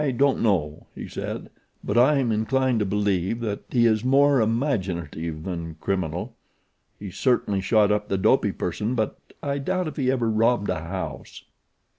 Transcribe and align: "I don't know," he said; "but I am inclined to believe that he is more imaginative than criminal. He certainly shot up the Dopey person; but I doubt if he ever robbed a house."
"I 0.03 0.09
don't 0.09 0.41
know," 0.41 0.87
he 0.95 1.07
said; 1.07 1.51
"but 1.83 1.95
I 1.95 2.17
am 2.17 2.31
inclined 2.31 2.79
to 2.79 2.87
believe 2.87 3.39
that 3.41 3.59
he 3.69 3.85
is 3.85 4.03
more 4.03 4.41
imaginative 4.41 5.43
than 5.43 5.75
criminal. 5.79 6.33
He 6.97 7.11
certainly 7.11 7.61
shot 7.61 7.91
up 7.91 8.07
the 8.07 8.17
Dopey 8.17 8.51
person; 8.53 8.95
but 8.95 9.19
I 9.43 9.59
doubt 9.59 9.87
if 9.87 9.97
he 9.97 10.09
ever 10.09 10.27
robbed 10.27 10.69
a 10.71 10.79
house." 10.79 11.43